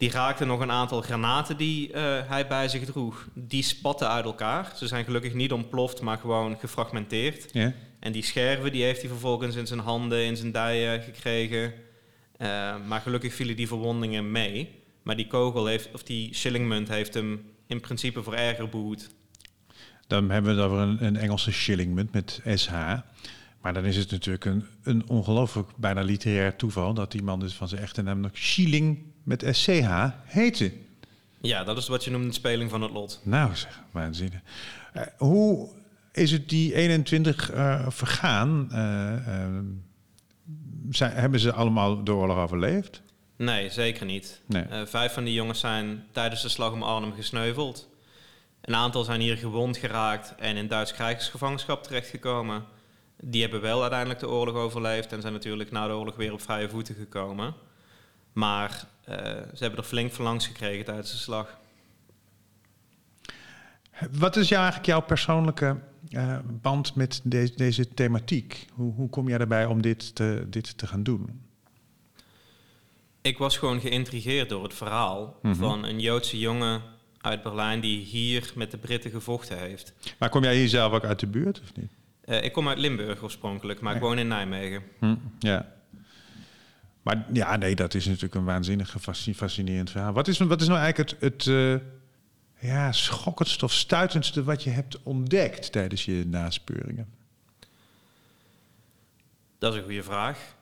Die 0.01 0.11
raakte 0.11 0.45
nog 0.45 0.61
een 0.61 0.71
aantal 0.71 1.03
granaten 1.03 1.57
die 1.57 1.93
eh, 1.93 2.29
hij 2.29 2.47
bij 2.47 2.69
zich 2.69 2.85
droeg. 2.85 3.29
Die 3.35 3.63
spatten 3.63 4.09
uit 4.09 4.25
elkaar. 4.25 4.73
Ze 4.77 4.87
zijn 4.87 5.05
gelukkig 5.05 5.35
niet 5.35 5.53
ontploft, 5.53 6.01
maar 6.01 6.19
gewoon 6.19 6.59
gefragmenteerd. 6.59 7.49
Ja? 7.53 7.73
En 7.99 8.13
die 8.13 8.23
scherven 8.23 8.73
die 8.73 8.83
heeft 8.83 9.01
hij 9.01 9.11
vervolgens 9.11 9.57
in 9.57 9.67
zijn 9.67 9.81
handen, 9.81 10.25
in 10.25 10.37
zijn 10.37 10.53
dijen 10.53 11.03
gekregen. 11.03 11.73
Eh, 12.37 12.75
maar 12.87 13.01
gelukkig 13.01 13.35
vielen 13.35 13.57
die 13.57 13.67
verwondingen 13.67 14.31
mee. 14.31 14.71
Maar 15.03 15.17
die 15.17 15.27
kogel 15.27 15.67
heeft, 15.67 15.89
of 15.93 16.03
die 16.03 16.35
shillingmunt 16.35 16.89
heeft 16.89 17.15
hem 17.15 17.43
in 17.67 17.81
principe 17.81 18.23
voor 18.23 18.35
erger 18.35 18.69
behoed. 18.69 19.11
Dan 20.07 20.31
hebben 20.31 20.55
we 20.55 20.61
het 20.61 20.71
over 20.71 20.83
een, 20.83 21.05
een 21.05 21.17
Engelse 21.17 21.53
shillingmunt 21.53 22.13
met 22.13 22.41
SH. 22.55 22.73
Maar 23.61 23.75
dan 23.75 23.85
is 23.85 23.97
het 23.97 24.11
natuurlijk 24.11 24.45
een, 24.45 24.65
een 24.83 25.09
ongelooflijk 25.09 25.69
bijna 25.77 26.03
literair 26.03 26.57
toeval... 26.57 26.95
dat 26.95 27.13
die 27.13 27.23
man 27.23 27.41
dus 27.41 27.55
van 27.55 27.69
zijn 27.69 27.83
echte 27.83 28.03
naam 28.03 28.21
nog 28.21 28.31
Schilling 28.33 29.10
met 29.23 29.45
SCH 29.51 30.09
heette. 30.25 30.73
Ja, 31.41 31.65
dat 31.65 31.77
is 31.77 31.89
wat 31.89 32.05
je 32.05 32.11
noemt 32.11 32.25
een 32.25 32.33
speling 32.33 32.71
van 32.71 32.83
het 32.83 32.91
lot. 32.91 33.21
Nou 33.23 33.57
zeg, 33.57 33.81
waanzinnig. 33.91 34.41
Eh, 34.93 35.03
hoe 35.17 35.69
is 36.13 36.31
het 36.31 36.49
die 36.49 36.75
21 36.75 37.51
eh, 37.51 37.87
vergaan? 37.89 38.69
Eh, 38.73 39.45
eh, 39.45 39.65
zijn, 40.91 41.13
hebben 41.13 41.41
ze 41.41 41.53
allemaal 41.53 42.05
de 42.05 42.13
oorlog 42.13 42.37
overleefd? 42.37 43.03
Nee, 43.37 43.71
zeker 43.71 44.07
niet. 44.07 44.41
Nee. 44.47 44.65
Vijf 44.87 45.13
van 45.13 45.25
die 45.25 45.35
jongens 45.35 45.61
zijn 45.61 46.05
tijdens 46.13 46.43
de 46.43 46.49
slag 46.49 46.73
om 46.73 46.83
Arnhem 46.83 47.13
gesneuveld. 47.13 47.89
Een 48.61 48.75
aantal 48.75 49.05
zijn 49.05 49.21
hier 49.21 49.37
gewond 49.37 49.77
geraakt 49.77 50.35
en 50.39 50.57
in 50.57 50.69
Duits 50.69 50.93
krijgsgevangenschap 50.93 51.83
terechtgekomen. 51.83 52.65
Die 53.23 53.43
hebben 53.43 53.61
wel 53.61 53.81
uiteindelijk 53.81 54.21
de 54.21 54.29
oorlog 54.29 54.55
overleefd 54.55 55.13
en 55.13 55.21
zijn 55.21 55.33
natuurlijk 55.33 55.71
na 55.71 55.87
de 55.87 55.93
oorlog 55.93 56.17
weer 56.17 56.33
op 56.33 56.43
vrije 56.43 56.69
voeten 56.69 56.95
gekomen. 56.95 57.55
Maar 58.33 58.85
eh, 59.05 59.15
ze 59.55 59.59
hebben 59.59 59.79
er 59.79 59.85
flink 59.85 60.13
van 60.13 60.25
langs 60.25 60.47
gekregen 60.47 60.85
tijdens 60.85 61.11
de 61.11 61.17
slag. 61.17 61.59
Wat 64.11 64.37
is 64.37 64.49
jou 64.49 64.61
eigenlijk 64.63 64.91
jouw 64.91 65.01
persoonlijke 65.01 65.77
eh, 66.11 66.39
band 66.63 66.95
met 66.95 67.21
de- 67.25 67.53
deze 67.57 67.95
thematiek? 67.95 68.67
Hoe, 68.73 68.93
hoe 68.95 69.09
kom 69.09 69.29
jij 69.29 69.39
erbij 69.39 69.65
om 69.67 69.83
dit 69.83 70.15
te, 70.15 70.47
dit 70.49 70.79
te 70.79 70.87
gaan 70.87 71.03
doen? 71.03 71.41
Ik 73.23 73.39
was 73.39 73.57
gewoon 73.59 73.81
geïntrigeerd 73.81 74.49
door 74.49 74.63
het 74.63 74.75
verhaal 74.75 75.39
Mhm. 75.43 75.55
van 75.55 75.85
een 75.85 76.01
Joodse 76.01 76.39
jongen 76.39 76.83
uit 77.21 77.43
Berlijn 77.43 77.81
die 77.81 77.99
hier 78.05 78.53
met 78.55 78.71
de 78.71 78.79
Britten 78.79 79.11
gevochten 79.11 79.59
heeft. 79.59 79.93
Maar 80.19 80.29
kom 80.29 80.43
jij 80.43 80.57
hier 80.57 80.69
zelf 80.69 80.93
ook 80.93 81.05
uit 81.05 81.21
de 81.21 81.27
buurt 81.27 81.61
of 81.61 81.75
niet? 81.77 81.91
Eh, 82.21 82.43
ik 82.45 82.53
kom 82.53 82.69
uit 82.69 82.79
Limburg 82.79 83.23
oorspronkelijk, 83.23 83.81
maar 83.81 83.95
ik 83.95 84.01
woon 84.01 84.19
in 84.19 84.29
Nijmegen. 84.29 84.83
Hm, 84.99 85.15
ja. 85.39 85.73
Maar 87.03 87.27
ja, 87.33 87.57
nee, 87.57 87.75
dat 87.75 87.95
is 87.95 88.07
natuurlijk 88.07 88.35
een 88.35 88.45
waanzinnig 88.45 88.97
fasci- 89.01 89.35
fascinerend 89.35 89.91
verhaal. 89.91 90.13
Wat 90.13 90.29
is, 90.29 90.39
wat 90.39 90.61
is 90.61 90.69
nou 90.69 90.81
eigenlijk 90.81 91.11
het, 91.11 91.21
het 91.21 91.47
eh, 91.47 92.69
ja, 92.71 92.93
schokkendste 92.93 93.65
of 93.65 93.73
stuitendste 93.73 94.45
wat 94.45 94.63
je 94.63 94.71
hebt 94.71 95.03
ontdekt 95.03 95.73
tijdens 95.73 96.05
je 96.05 96.25
naspeuringen? 96.27 97.09
Dat 99.59 99.73
is 99.73 99.79
een 99.79 99.85
goede 99.85 100.03
vraag. 100.03 100.55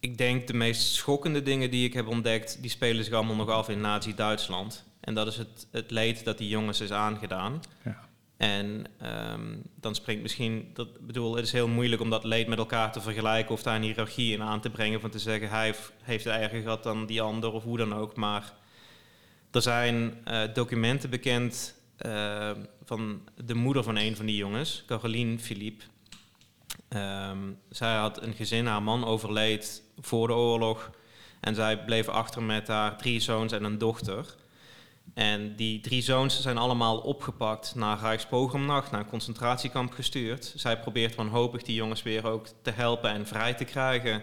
Ik 0.00 0.18
denk 0.18 0.46
de 0.46 0.54
meest 0.54 0.82
schokkende 0.94 1.42
dingen 1.42 1.70
die 1.70 1.86
ik 1.86 1.92
heb 1.92 2.06
ontdekt, 2.06 2.58
die 2.60 2.70
spelen 2.70 3.04
zich 3.04 3.14
allemaal 3.14 3.36
nog 3.36 3.48
af 3.48 3.68
in 3.68 3.80
Nazi-Duitsland. 3.80 4.84
En 5.00 5.14
dat 5.14 5.26
is 5.26 5.36
het, 5.36 5.66
het 5.70 5.90
leed 5.90 6.24
dat 6.24 6.38
die 6.38 6.48
jongens 6.48 6.80
is 6.80 6.92
aangedaan. 6.92 7.60
Ja. 7.84 8.08
En 8.40 8.86
ehm, 8.98 9.56
dan 9.74 9.94
springt 9.94 10.22
misschien, 10.22 10.70
dat 10.74 11.06
bedoel, 11.06 11.34
het 11.36 11.44
is 11.44 11.52
heel 11.52 11.68
moeilijk 11.68 12.02
om 12.02 12.10
dat 12.10 12.24
leed 12.24 12.46
met 12.46 12.58
elkaar 12.58 12.92
te 12.92 13.00
vergelijken 13.00 13.54
of 13.54 13.62
daar 13.62 13.76
een 13.76 13.82
hiërarchie 13.82 14.32
in 14.32 14.42
aan 14.42 14.60
te 14.60 14.70
brengen. 14.70 15.00
Van 15.00 15.10
te 15.10 15.18
zeggen, 15.18 15.48
hij 15.48 15.64
heeft- 15.64 15.92
heeft 16.02 16.24
het 16.24 16.34
erger 16.34 16.60
gehad 16.62 16.82
dan 16.82 17.06
die 17.06 17.22
ander 17.22 17.52
of 17.52 17.62
hoe 17.62 17.76
dan 17.76 17.94
ook. 17.94 18.16
Maar 18.16 18.52
er 19.50 19.62
zijn 19.62 20.20
eh, 20.24 20.42
documenten 20.54 21.10
bekend 21.10 21.74
eh, 21.96 22.50
van 22.84 23.20
de 23.44 23.54
moeder 23.54 23.82
van 23.82 23.96
een 23.96 24.16
van 24.16 24.26
die 24.26 24.36
jongens, 24.36 24.82
Caroline 24.86 25.38
Philippe. 25.38 25.84
Ehm, 26.88 27.38
zij 27.70 27.94
had 27.94 28.22
een 28.22 28.34
gezin, 28.34 28.66
haar 28.66 28.82
man 28.82 29.04
overleed 29.04 29.82
voor 29.98 30.26
de 30.26 30.34
oorlog. 30.34 30.90
En 31.40 31.54
zij 31.54 31.84
bleef 31.84 32.08
achter 32.08 32.42
met 32.42 32.68
haar 32.68 32.96
drie 32.98 33.20
zoons 33.20 33.52
en 33.52 33.64
een 33.64 33.78
dochter. 33.78 34.34
En 35.14 35.56
die 35.56 35.80
drie 35.80 36.02
zoons 36.02 36.40
zijn 36.40 36.58
allemaal 36.58 36.98
opgepakt 36.98 37.74
naar 37.74 38.00
Rijkspogromnacht, 38.00 38.90
naar 38.90 39.00
een 39.00 39.06
concentratiekamp 39.06 39.92
gestuurd. 39.92 40.52
Zij 40.56 40.80
probeert 40.80 41.14
wanhopig 41.14 41.62
die 41.62 41.74
jongens 41.74 42.02
weer 42.02 42.26
ook 42.26 42.46
te 42.62 42.70
helpen 42.70 43.10
en 43.10 43.26
vrij 43.26 43.54
te 43.54 43.64
krijgen. 43.64 44.22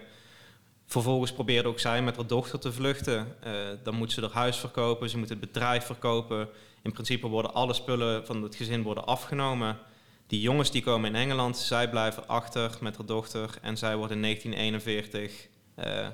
Vervolgens 0.85 1.33
probeert 1.33 1.65
ook 1.65 1.79
zij 1.79 2.01
met 2.01 2.15
haar 2.15 2.27
dochter 2.27 2.59
te 2.59 2.73
vluchten. 2.73 3.35
Eh, 3.39 3.53
dan 3.83 3.95
moet 3.95 4.11
ze 4.11 4.21
haar 4.21 4.29
huis 4.29 4.57
verkopen, 4.57 5.09
ze 5.09 5.17
moet 5.17 5.29
het 5.29 5.39
bedrijf 5.39 5.85
verkopen. 5.85 6.49
In 6.83 6.91
principe 6.91 7.27
worden 7.27 7.53
alle 7.53 7.73
spullen 7.73 8.25
van 8.25 8.43
het 8.43 8.55
gezin 8.55 8.83
worden 8.83 9.05
afgenomen. 9.05 9.77
Die 10.27 10.41
jongens 10.41 10.71
die 10.71 10.81
komen 10.81 11.09
in 11.09 11.21
Engeland, 11.21 11.57
zij 11.57 11.89
blijven 11.89 12.27
achter 12.27 12.77
met 12.81 12.97
haar 12.97 13.05
dochter. 13.05 13.49
En 13.61 13.77
zij 13.77 13.95
wordt 13.95 14.11
in 14.11 14.21
1941 14.21 15.47
eh, 15.75 16.07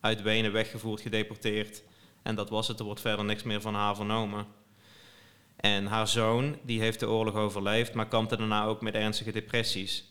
uit 0.00 0.22
Wenen 0.22 0.52
weggevoerd, 0.52 1.00
gedeporteerd. 1.00 1.82
En 2.22 2.34
dat 2.34 2.50
was 2.50 2.68
het, 2.68 2.78
er 2.78 2.84
wordt 2.84 3.00
verder 3.00 3.24
niks 3.24 3.42
meer 3.42 3.60
van 3.60 3.74
haar 3.74 3.96
vernomen. 3.96 4.46
En 5.56 5.86
haar 5.86 6.08
zoon, 6.08 6.56
die 6.62 6.80
heeft 6.80 7.00
de 7.00 7.08
oorlog 7.08 7.34
overleefd, 7.34 7.94
maar 7.94 8.08
kampte 8.08 8.36
daarna 8.36 8.64
ook 8.64 8.80
met 8.80 8.94
ernstige 8.94 9.32
depressies. 9.32 10.04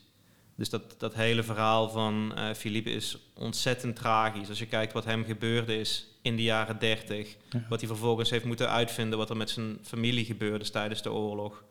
Dus 0.56 0.70
dat, 0.70 0.96
dat 0.98 1.14
hele 1.14 1.44
verhaal 1.44 1.90
van 1.90 2.36
eh 2.36 2.54
Philippe 2.54 2.90
is 2.90 3.18
ontzettend 3.34 3.96
tragisch. 3.96 4.50
Als 4.50 4.60
je 4.60 4.66
kijkt 4.66 4.94
wat 4.94 5.06
hem 5.06 5.26
gebeurde 5.26 5.80
is 5.80 6.08
in 6.22 6.36
de 6.36 6.44
jaren 6.44 6.80
30. 6.80 7.36
Ja. 7.50 7.66
Wat 7.70 7.80
hij 7.80 7.90
vervolgens 7.90 8.30
heeft 8.30 8.46
moeten 8.46 8.70
uitvinden 8.70 9.18
wat 9.18 9.30
er 9.30 9.38
met 9.38 9.50
zijn 9.50 9.80
familie 9.84 10.26
gebeurde 10.26 10.64
is 10.64 10.72
tijdens 10.72 11.02
de 11.02 11.12
oorlog. 11.12 11.64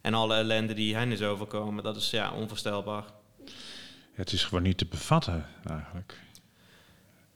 En 0.00 0.14
alle 0.14 0.34
ellende 0.34 0.74
die 0.74 0.94
hen 0.94 1.12
is 1.12 1.22
overkomen, 1.22 1.84
dat 1.84 1.96
is 1.96 2.10
ja, 2.10 2.32
onvoorstelbaar. 2.32 3.04
Het 4.12 4.32
is 4.32 4.44
gewoon 4.44 4.62
niet 4.62 4.78
te 4.78 4.86
bevatten 4.86 5.46
eigenlijk. 5.64 6.20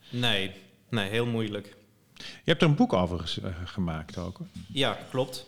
Nee, 0.09 0.51
nee, 0.89 1.09
heel 1.09 1.25
moeilijk. 1.25 1.76
Je 2.47 2.53
hebt 2.53 2.65
er 2.65 2.69
een 2.69 2.75
boek 2.75 2.93
over 2.93 3.37
eh, 3.43 3.51
gemaakt 3.65 4.17
ook. 4.17 4.39
Ja, 4.67 4.97
klopt. 5.09 5.45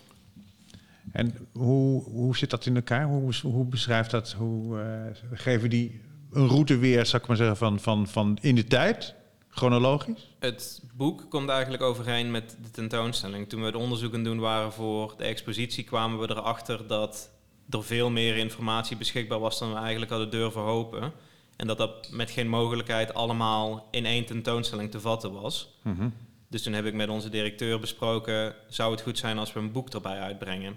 En 1.11 1.47
hoe, 1.51 2.03
hoe 2.03 2.37
zit 2.37 2.49
dat 2.49 2.65
in 2.65 2.75
elkaar? 2.75 3.05
Hoe, 3.05 3.33
hoe 3.41 3.65
beschrijft 3.65 4.11
dat? 4.11 4.31
Hoe 4.31 4.81
eh, 4.81 5.37
geven 5.39 5.69
die 5.69 6.01
een 6.31 6.47
route 6.47 6.77
weer, 6.77 7.05
zou 7.05 7.21
ik 7.21 7.27
maar 7.27 7.37
zeggen, 7.37 7.57
van, 7.57 7.79
van, 7.79 8.07
van 8.07 8.37
in 8.41 8.55
de 8.55 8.63
tijd, 8.63 9.13
chronologisch? 9.49 10.35
Het 10.39 10.81
boek 10.93 11.25
komt 11.29 11.49
eigenlijk 11.49 11.83
overeen 11.83 12.31
met 12.31 12.57
de 12.63 12.71
tentoonstelling. 12.71 13.49
Toen 13.49 13.59
we 13.59 13.65
het 13.65 13.75
onderzoek 13.75 14.13
aan 14.13 14.23
doen 14.23 14.39
waren 14.39 14.73
voor 14.73 15.13
de 15.17 15.23
expositie, 15.23 15.83
kwamen 15.83 16.19
we 16.19 16.29
erachter 16.29 16.87
dat 16.87 17.29
er 17.69 17.83
veel 17.83 18.09
meer 18.09 18.37
informatie 18.37 18.97
beschikbaar 18.97 19.39
was 19.39 19.59
dan 19.59 19.73
we 19.73 19.79
eigenlijk 19.79 20.11
hadden 20.11 20.29
durven 20.29 20.61
hopen. 20.61 21.11
En 21.55 21.67
dat 21.67 21.77
dat 21.77 22.11
met 22.11 22.31
geen 22.31 22.47
mogelijkheid 22.47 23.13
allemaal 23.13 23.87
in 23.91 24.05
één 24.05 24.25
tentoonstelling 24.25 24.91
te 24.91 24.99
vatten 24.99 25.31
was. 25.31 25.77
Mhm. 25.81 26.07
Dus 26.49 26.63
toen 26.63 26.73
heb 26.73 26.85
ik 26.85 26.93
met 26.93 27.09
onze 27.09 27.29
directeur 27.29 27.79
besproken, 27.79 28.55
zou 28.67 28.91
het 28.91 29.01
goed 29.01 29.17
zijn 29.17 29.37
als 29.37 29.53
we 29.53 29.59
een 29.59 29.71
boek 29.71 29.89
erbij 29.89 30.19
uitbrengen. 30.19 30.75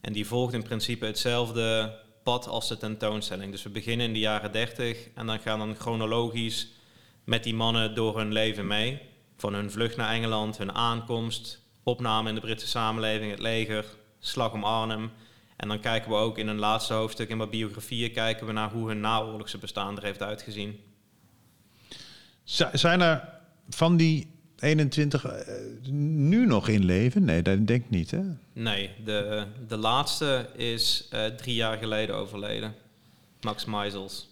En 0.00 0.12
die 0.12 0.26
volgt 0.26 0.54
in 0.54 0.62
principe 0.62 1.06
hetzelfde 1.06 1.98
pad 2.22 2.48
als 2.48 2.68
de 2.68 2.76
tentoonstelling. 2.76 3.50
Dus 3.50 3.62
we 3.62 3.68
beginnen 3.68 4.06
in 4.06 4.12
de 4.12 4.18
jaren 4.18 4.52
30 4.52 5.08
en 5.14 5.26
dan 5.26 5.38
gaan 5.38 5.58
dan 5.58 5.74
chronologisch 5.74 6.68
met 7.24 7.44
die 7.44 7.54
mannen 7.54 7.94
door 7.94 8.18
hun 8.18 8.32
leven 8.32 8.66
mee. 8.66 9.00
Van 9.36 9.54
hun 9.54 9.70
vlucht 9.70 9.96
naar 9.96 10.12
Engeland, 10.12 10.58
hun 10.58 10.72
aankomst, 10.72 11.60
opname 11.82 12.28
in 12.28 12.34
de 12.34 12.40
Britse 12.40 12.66
samenleving, 12.66 13.30
het 13.30 13.40
leger, 13.40 13.84
slag 14.18 14.52
om 14.52 14.64
Arnhem. 14.64 15.10
En 15.56 15.68
dan 15.68 15.80
kijken 15.80 16.10
we 16.10 16.16
ook 16.16 16.38
in 16.38 16.48
een 16.48 16.58
laatste 16.58 16.94
hoofdstuk 16.94 17.28
in 17.28 17.38
wat 17.38 17.50
biografieën 17.50 18.12
kijken 18.12 18.46
we 18.46 18.52
naar 18.52 18.70
hoe 18.70 18.88
hun 18.88 19.00
naoorlogse 19.00 19.58
bestaan 19.58 19.96
er 19.96 20.02
heeft 20.02 20.22
uitgezien. 20.22 20.80
Zijn 22.72 23.00
er 23.00 23.28
van 23.68 23.96
die 23.96 24.31
21 24.62 25.24
eh, 25.24 25.54
nu 25.90 26.46
nog 26.46 26.68
in 26.68 26.84
leven? 26.84 27.24
Nee, 27.24 27.42
dat 27.42 27.66
denk 27.66 27.84
ik 27.84 27.90
niet. 27.90 28.10
Hè? 28.10 28.20
Nee, 28.52 28.90
de, 29.04 29.44
de 29.68 29.76
laatste 29.76 30.48
is 30.56 31.08
eh, 31.10 31.24
drie 31.24 31.54
jaar 31.54 31.78
geleden 31.78 32.16
overleden. 32.16 32.74
Max 33.40 33.64
Meisels. 33.64 34.30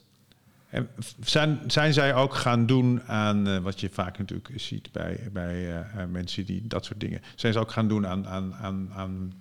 En 0.68 0.88
zijn, 1.25 1.60
zijn 1.66 1.92
zij 1.92 2.14
ook 2.14 2.34
gaan 2.34 2.66
doen 2.66 3.02
aan 3.02 3.49
eh, 3.49 3.58
wat 3.58 3.80
je 3.80 3.88
vaak 3.92 4.18
natuurlijk 4.18 4.50
ziet 4.56 4.92
bij, 4.92 5.28
bij 5.32 5.84
mensen 6.10 6.46
die 6.46 6.66
dat 6.66 6.84
soort 6.84 7.00
dingen. 7.00 7.22
Zijn 7.34 7.52
ze 7.52 7.58
ook 7.58 7.70
gaan 7.70 7.88
doen 7.88 8.06
aan, 8.06 8.28
aan, 8.28 8.54
aan, 8.54 8.90
aan 8.94 9.32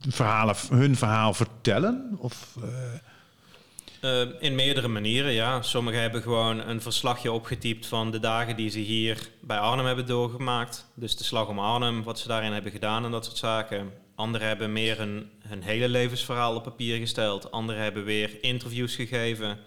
verhalen, 0.00 0.56
hun 0.70 0.96
verhaal 0.96 1.34
vertellen? 1.34 2.16
Of, 2.18 2.56
eh, 4.00 4.20
Eh, 4.20 4.28
in 4.38 4.54
meerdere 4.54 4.88
manieren, 4.88 5.32
ja. 5.32 5.62
Sommigen 5.62 6.00
hebben 6.00 6.22
gewoon 6.22 6.68
een 6.68 6.82
verslagje 6.82 7.32
opgetypt 7.32 7.86
van 7.86 8.10
de 8.10 8.20
dagen 8.20 8.56
die 8.56 8.70
ze 8.70 8.78
hier 8.78 9.28
bij 9.40 9.58
Arnhem 9.58 9.86
hebben 9.86 10.06
doorgemaakt. 10.06 10.86
Dus 10.94 11.16
de 11.16 11.24
slag 11.24 11.48
om 11.48 11.58
Arnhem, 11.58 12.02
wat 12.02 12.18
ze 12.18 12.28
daarin 12.28 12.52
hebben 12.52 12.72
gedaan 12.72 13.04
en 13.04 13.10
dat 13.10 13.24
soort 13.24 13.36
zaken. 13.36 13.92
Anderen 14.14 14.46
hebben 14.46 14.72
meer 14.72 14.98
hun, 14.98 15.30
hun 15.46 15.62
hele 15.62 15.88
levensverhaal 15.88 16.54
op 16.54 16.62
papier 16.62 16.98
gesteld. 16.98 17.50
Anderen 17.50 17.82
hebben 17.82 18.04
weer 18.04 18.38
interviews 18.40 18.94
gegeven. 18.94 19.58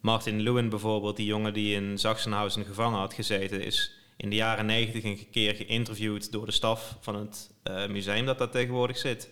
Martin 0.00 0.40
Lewin 0.40 0.68
bijvoorbeeld, 0.68 1.16
die 1.16 1.26
jongen 1.26 1.54
die 1.54 1.74
in 1.74 1.98
Sachsenhausen 1.98 2.64
gevangen 2.64 2.98
had 2.98 3.14
gezeten, 3.14 3.62
is 3.64 3.92
in 4.16 4.30
de 4.30 4.36
jaren 4.36 4.66
negentig 4.66 5.04
een 5.04 5.26
keer 5.30 5.54
geïnterviewd 5.54 6.32
door 6.32 6.46
de 6.46 6.52
staf 6.52 6.96
van 7.00 7.14
het 7.14 7.50
eh, 7.62 7.86
museum 7.86 8.26
dat 8.26 8.38
daar 8.38 8.50
tegenwoordig 8.50 8.98
zit. 8.98 9.30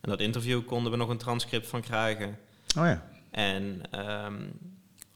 En 0.00 0.10
dat 0.10 0.20
interview 0.20 0.64
konden 0.64 0.92
we 0.92 0.98
nog 0.98 1.08
een 1.08 1.18
transcript 1.18 1.66
van 1.66 1.80
krijgen. 1.80 2.38
oh 2.78 2.84
ja. 2.84 3.17
En 3.30 3.80
ehm, 3.90 4.46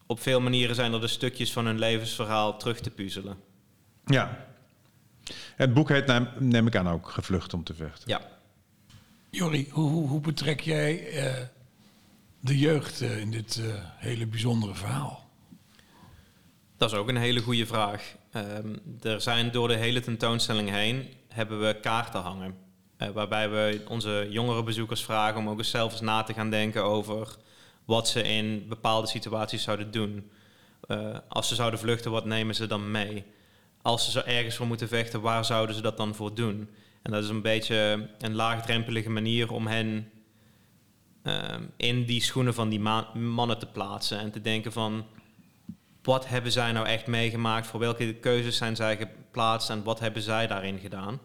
op 0.06 0.20
veel 0.20 0.40
manieren 0.40 0.74
zijn 0.74 0.92
er 0.92 1.00
de 1.00 1.06
stukjes 1.06 1.52
van 1.52 1.66
hun 1.66 1.78
levensverhaal 1.78 2.56
terug 2.56 2.80
te 2.80 2.90
puzzelen. 2.90 3.36
ja. 4.04 4.50
Het 5.56 5.74
boek 5.74 5.88
heet, 5.88 6.06
neem, 6.06 6.28
neem 6.38 6.66
ik 6.66 6.76
aan, 6.76 6.88
ook 6.88 7.08
Gevlucht 7.08 7.54
om 7.54 7.64
te 7.64 7.74
vechten. 7.74 8.08
Ja, 8.08 8.20
Jorrie, 9.30 9.68
hoe, 9.70 9.90
hoe, 9.90 10.08
hoe 10.08 10.20
betrek 10.20 10.60
jij 10.60 11.08
eh, 11.08 11.46
de 12.40 12.58
jeugd 12.58 13.00
eh, 13.00 13.18
in 13.18 13.30
dit 13.30 13.56
eh, 13.56 13.74
hele 13.96 14.26
bijzondere 14.26 14.74
verhaal? 14.74 15.30
dat 16.76 16.92
is 16.92 16.98
ook 16.98 17.08
een 17.08 17.16
hele 17.16 17.40
goede 17.40 17.66
vraag. 17.66 18.14
Ehm, 18.32 18.76
er 19.02 19.20
zijn 19.20 19.50
door 19.50 19.68
de 19.68 19.76
hele 19.76 20.00
tentoonstelling 20.00 20.70
heen 20.70 21.08
hebben 21.28 21.60
we 21.60 21.80
kaarten 21.80 22.20
hangen. 22.20 22.54
waarbij 23.14 23.50
we 23.50 23.84
onze 23.88 24.26
jongere 24.30 24.62
bezoekers 24.62 25.04
vragen 25.04 25.40
om 25.40 25.48
ook 25.48 25.58
eens 25.58 25.70
zelf 25.70 25.92
eens 25.92 26.00
na 26.00 26.22
te 26.22 26.34
gaan 26.34 26.50
denken 26.50 26.84
over 26.84 27.36
wat 27.84 28.08
ze 28.08 28.22
in 28.22 28.68
bepaalde 28.68 29.06
situaties 29.06 29.62
zouden 29.62 29.90
doen. 29.90 30.30
Eh, 30.88 31.18
als 31.28 31.48
ze 31.48 31.54
zouden 31.54 31.78
vluchten, 31.80 32.10
wat 32.10 32.24
nemen 32.24 32.54
ze 32.54 32.66
dan 32.66 32.90
mee? 32.90 33.24
Als 33.82 34.12
ze 34.12 34.22
ergens 34.22 34.56
voor 34.56 34.66
moeten 34.66 34.88
vechten, 34.88 35.20
waar 35.20 35.44
zouden 35.44 35.74
ze 35.74 35.82
dat 35.82 35.96
dan 35.96 36.14
voor 36.14 36.34
doen? 36.34 36.68
En 37.02 37.12
dat 37.12 37.22
is 37.24 37.28
een 37.28 37.42
beetje 37.42 38.08
een 38.18 38.34
laagdrempelige 38.34 39.10
manier 39.10 39.52
om 39.52 39.66
hen 39.66 40.10
ehm, 41.22 41.62
in 41.76 42.04
die 42.04 42.22
schoenen 42.22 42.54
van 42.54 42.68
die 42.68 42.80
ma- 42.80 43.10
mannen 43.14 43.58
te 43.58 43.66
plaatsen 43.66 44.18
en 44.18 44.30
te 44.30 44.40
denken 44.40 44.72
van 44.72 45.06
wat 46.02 46.28
hebben 46.28 46.52
zij 46.52 46.72
nou 46.72 46.86
echt 46.86 47.06
meegemaakt, 47.06 47.66
voor 47.66 47.80
welke 47.80 48.14
keuzes 48.14 48.56
zijn 48.56 48.76
zij 48.76 48.96
geplaatst 48.96 49.70
en 49.70 49.82
wat 49.82 50.00
hebben 50.00 50.22
zij 50.22 50.46
daarin 50.46 50.78
gedaan. 50.78 51.20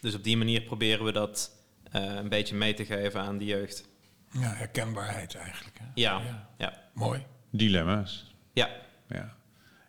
Dus 0.00 0.14
op 0.14 0.24
die 0.24 0.36
manier 0.36 0.62
proberen 0.62 1.04
we 1.04 1.12
dat 1.12 1.50
eh, 1.90 2.14
een 2.14 2.28
beetje 2.28 2.54
mee 2.54 2.74
te 2.74 2.84
geven 2.84 3.20
aan 3.20 3.38
de 3.38 3.44
jeugd. 3.44 3.88
Ja, 4.32 4.52
herkenbaarheid 4.54 5.34
eigenlijk. 5.34 5.78
Hè? 5.78 5.84
Ja, 5.94 6.20
ja, 6.20 6.46
ja. 6.58 6.72
Mooi. 6.92 7.24
Dilemma's. 7.50 8.34
ja. 8.52 8.68
Ja. 9.08 9.34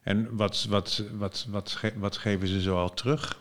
En 0.03 0.35
wat, 0.35 0.65
wat, 0.69 1.03
wat, 1.11 1.45
wat, 1.49 1.71
ge- 1.71 1.93
wat 1.99 2.17
geven 2.17 2.47
ze 2.47 2.61
zoal 2.61 2.93
terug? 2.93 3.39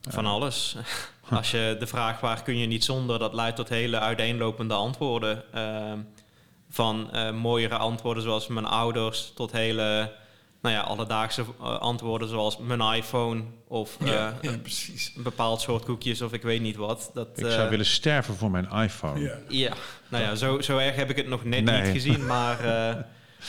Van 0.00 0.26
alles. 0.26 0.76
Als 1.30 1.50
je 1.50 1.76
de 1.78 1.86
vraag 1.86 2.20
waar 2.20 2.42
kun 2.42 2.56
je 2.56 2.66
niet 2.66 2.84
zonder, 2.84 3.18
dat 3.18 3.34
leidt 3.34 3.56
tot 3.56 3.68
hele 3.68 3.98
uiteenlopende 4.00 4.74
antwoorden. 4.74 5.52
Ehm, 5.52 5.98
van 6.70 7.12
eh, 7.12 7.30
mooiere 7.32 7.76
antwoorden 7.76 8.22
zoals 8.22 8.46
mijn 8.46 8.66
ouders 8.66 9.32
tot 9.34 9.52
hele 9.52 10.12
nou 10.64 10.76
ja, 10.76 10.82
alledaagse 10.82 11.44
eh, 11.60 11.78
antwoorden 11.78 12.28
zoals 12.28 12.58
mijn 12.58 12.80
iPhone 12.94 13.42
of 13.68 13.96
eh, 14.00 14.06
ja, 14.06 14.34
een 14.42 14.60
precies. 14.60 15.12
bepaald 15.16 15.60
soort 15.60 15.84
koekjes 15.84 16.22
of 16.22 16.32
ik 16.32 16.42
weet 16.42 16.60
niet 16.60 16.76
wat. 16.76 17.10
Dat, 17.14 17.28
Ik 17.34 17.46
zou 17.46 17.62
eh, 17.62 17.68
willen 17.68 17.86
sterven 17.86 18.34
voor 18.34 18.50
mijn 18.50 18.70
iPhone. 18.70 19.20
Ja. 19.20 19.36
Ja, 19.48 19.72
nou 20.08 20.24
ja, 20.24 20.34
zo, 20.34 20.60
zo 20.60 20.78
erg 20.78 20.96
heb 20.96 21.10
ik 21.10 21.16
het 21.16 21.26
nog 21.28 21.44
net 21.44 21.64
Nee. 21.64 21.82
niet 21.82 21.92
gezien, 21.92 22.26
maar 22.36 22.60
eh, 22.64 22.96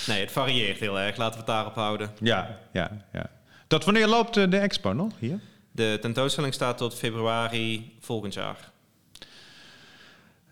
nee, 0.08 0.20
het 0.20 0.32
varieert 0.32 0.80
heel 0.80 1.00
erg. 1.00 1.18
Laten 1.18 1.34
we 1.34 1.38
het 1.38 1.48
daarop 1.48 1.76
houden. 1.76 2.12
Ja, 2.20 2.60
ja, 2.72 2.92
ja. 3.14 3.30
Dat 3.68 3.86
wanneer 3.86 4.08
loopt 4.08 4.34
de 4.34 4.58
expo 4.58 4.94
nog 4.94 5.12
hier? 5.20 5.40
De 5.72 5.98
tentoonstelling 6.02 6.54
staat 6.54 6.78
tot 6.78 6.96
februari 6.96 7.96
volgend 8.00 8.34
jaar. 8.34 8.72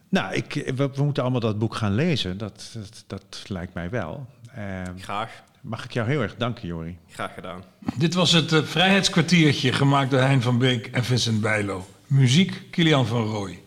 Nou, 0.09 0.33
ik, 0.33 0.71
we, 0.75 0.89
we 0.93 1.03
moeten 1.03 1.23
allemaal 1.23 1.41
dat 1.41 1.59
boek 1.59 1.75
gaan 1.75 1.95
lezen. 1.95 2.37
Dat, 2.37 2.69
dat, 2.73 3.03
dat 3.07 3.43
lijkt 3.47 3.73
mij 3.73 3.89
wel. 3.89 4.27
Eh, 4.55 4.63
Graag, 4.97 5.43
mag 5.61 5.83
ik 5.83 5.91
jou 5.93 6.07
heel 6.07 6.21
erg 6.21 6.35
danken, 6.35 6.67
Jori? 6.67 6.97
graag 7.09 7.33
gedaan. 7.33 7.63
Dit 7.97 8.13
was 8.13 8.31
het 8.31 8.51
eh, 8.51 8.63
Vrijheidskwartiertje, 8.63 9.73
gemaakt 9.73 10.11
door 10.11 10.19
Hein 10.19 10.41
van 10.41 10.57
Beek 10.57 10.87
en 10.87 11.03
Vincent 11.03 11.41
Bijlo. 11.41 11.87
Muziek, 12.07 12.61
Kilian 12.71 13.05
van 13.05 13.23
Rooij. 13.25 13.59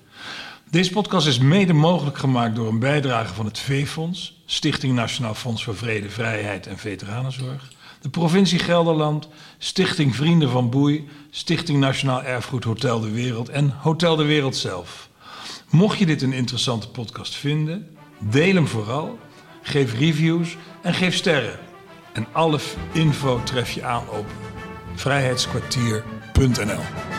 Deze 0.71 0.91
podcast 0.91 1.27
is 1.27 1.39
mede 1.39 1.73
mogelijk 1.73 2.19
gemaakt 2.19 2.55
door 2.57 2.69
een 2.69 2.79
bijdrage 2.79 3.35
van 3.35 3.45
het 3.45 3.59
V-Fonds, 3.59 4.43
Stichting 4.47 4.95
Nationaal 4.95 5.35
Fonds 5.35 5.65
voor 5.65 5.77
Vrede, 5.77 6.11
Vrijheid 6.11 6.67
en 6.67 6.79
Veteranenzorg, 6.79 7.73
de 8.01 8.09
provincie 8.09 8.59
Gelderland, 8.59 9.29
Stichting 9.59 10.17
Vrienden 10.17 10.51
van 10.51 10.71
Boei, 10.71 11.09
Stichting 11.31 11.79
Nationaal 11.79 12.23
Erfgoed 12.23 12.65
Hotel 12.65 13.01
de 13.01 13.11
Wereld 13.11 13.49
en 13.49 13.71
Hotel 13.71 14.17
de 14.17 14.25
Wereld 14.25 14.57
zelf. 14.57 15.09
Mocht 15.71 15.99
je 15.99 16.07
dit 16.07 16.23
een 16.23 16.33
interessante 16.33 16.89
podcast 16.89 17.35
vinden, 17.35 17.97
deel 18.19 18.55
hem 18.55 18.67
vooral, 18.67 19.19
geef 19.67 19.99
reviews 19.99 20.57
en 20.83 20.95
geef 20.95 21.15
sterren. 21.15 21.59
En 22.13 22.27
alle 22.33 22.59
info 22.93 23.41
tref 23.45 23.71
je 23.71 23.85
aan 23.85 24.11
op 24.11 24.27
vrijheidskwartier.nl. 24.95 27.16